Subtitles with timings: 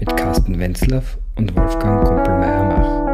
[0.00, 1.02] Wenzlaw
[1.36, 3.08] und Wolfgang Kumpelmeier-Mach.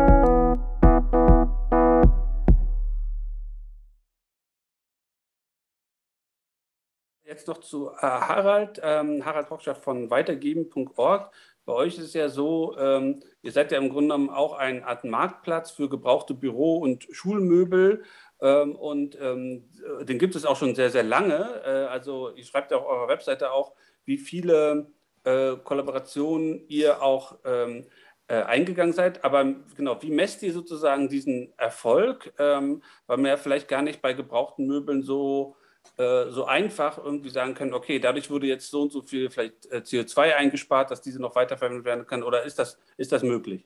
[7.24, 11.32] Jetzt noch zu äh, Harald, ähm, Harald Hochschaft von weitergeben.org.
[11.64, 14.86] Bei euch ist es ja so, ähm, ihr seid ja im Grunde genommen auch eine
[14.86, 18.04] Art Marktplatz für gebrauchte Büro- und Schulmöbel.
[18.42, 19.70] Ähm, und ähm,
[20.02, 21.62] den gibt es auch schon sehr, sehr lange.
[21.64, 23.72] Äh, also ihr schreibt ja auf eurer Webseite auch,
[24.04, 24.92] wie viele
[25.24, 27.86] äh, Kollaborationen ihr auch ähm,
[28.28, 29.24] äh, eingegangen seid.
[29.24, 29.44] Aber
[29.76, 32.32] genau, wie messt ihr sozusagen diesen Erfolg?
[32.38, 35.56] Ähm, weil man ja vielleicht gar nicht bei gebrauchten Möbeln so
[35.96, 39.66] äh, so einfach irgendwie sagen können, okay, dadurch wurde jetzt so und so viel vielleicht
[39.66, 42.22] äh, CO2 eingespart, dass diese noch weiterverwendet werden kann?
[42.24, 43.64] Oder ist das, ist das möglich?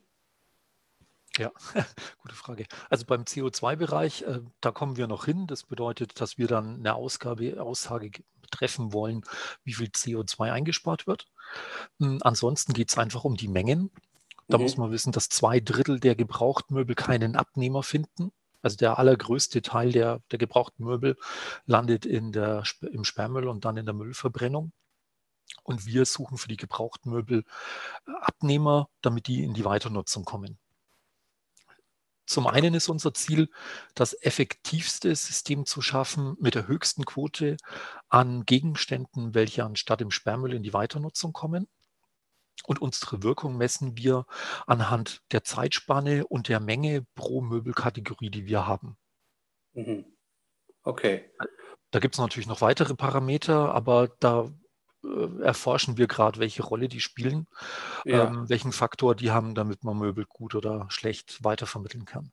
[1.38, 1.52] Ja,
[2.22, 2.66] gute Frage.
[2.90, 5.46] Also beim CO2-Bereich, äh, da kommen wir noch hin.
[5.46, 8.10] Das bedeutet, dass wir dann eine Ausgabe, Aussage
[8.58, 9.22] treffen wollen,
[9.64, 11.26] wie viel CO2 eingespart wird.
[11.98, 13.90] Hm, ansonsten geht es einfach um die Mengen.
[14.48, 14.64] Da mhm.
[14.64, 18.32] muss man wissen, dass zwei Drittel der Gebrauchtmöbel keinen Abnehmer finden.
[18.60, 21.16] Also der allergrößte Teil der, der gebrauchten Möbel
[21.66, 24.72] landet in der, im Sperrmüll und dann in der Müllverbrennung.
[25.62, 27.44] Und wir suchen für die gebrauchten Möbel
[28.06, 30.58] äh, Abnehmer, damit die in die Weiternutzung kommen.
[32.28, 33.48] Zum einen ist unser Ziel,
[33.94, 37.56] das effektivste System zu schaffen mit der höchsten Quote
[38.10, 41.68] an Gegenständen, welche anstatt im Sperrmüll in die Weiternutzung kommen.
[42.66, 44.26] Und unsere Wirkung messen wir
[44.66, 48.98] anhand der Zeitspanne und der Menge pro Möbelkategorie, die wir haben.
[49.72, 50.04] Mhm.
[50.82, 51.30] Okay.
[51.90, 54.52] Da gibt es natürlich noch weitere Parameter, aber da
[55.04, 57.46] äh, erforschen wir gerade, welche Rolle die spielen,
[58.04, 58.26] ja.
[58.26, 62.32] ähm, welchen Faktor die haben, damit man Möbel gut oder schlecht weitervermitteln kann.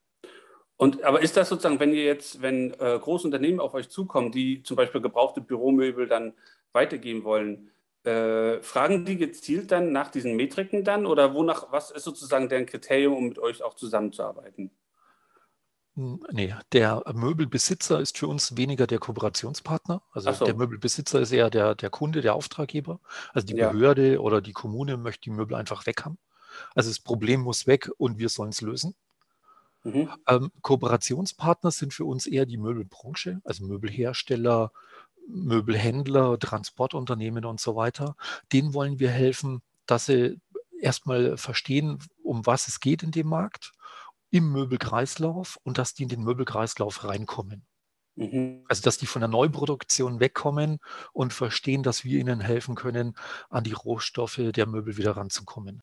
[0.78, 4.32] Und aber ist das sozusagen, wenn ihr jetzt, wenn äh, große Unternehmen auf euch zukommen,
[4.32, 6.34] die zum Beispiel gebrauchte Büromöbel dann
[6.74, 7.72] weitergeben wollen,
[8.04, 12.66] äh, fragen die gezielt dann nach diesen Metriken dann oder wonach, was ist sozusagen deren
[12.66, 14.70] Kriterium, um mit euch auch zusammenzuarbeiten?
[15.96, 20.02] Hm, nee, der Möbelbesitzer ist für uns weniger der Kooperationspartner.
[20.12, 20.46] Also so.
[20.46, 23.00] der Möbelbesitzer ist eher der, der Kunde, der Auftraggeber.
[23.34, 23.72] Also die ja.
[23.72, 26.18] Behörde oder die Kommune möchte die Möbel einfach weg haben.
[26.74, 28.96] Also das Problem muss weg und wir sollen es lösen.
[29.84, 30.10] Mhm.
[30.28, 34.72] Ähm, Kooperationspartner sind für uns eher die Möbelbranche, also Möbelhersteller,
[35.28, 38.16] Möbelhändler, Transportunternehmen und so weiter,
[38.52, 40.40] denen wollen wir helfen, dass sie
[40.80, 43.72] erstmal verstehen, um was es geht in dem Markt,
[44.36, 47.66] im Möbelkreislauf und dass die in den Möbelkreislauf reinkommen.
[48.16, 48.66] Mhm.
[48.68, 50.80] Also, dass die von der Neuproduktion wegkommen
[51.14, 53.16] und verstehen, dass wir ihnen helfen können,
[53.50, 55.82] an die Rohstoffe der Möbel wieder ranzukommen.